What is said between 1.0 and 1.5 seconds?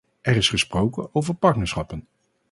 over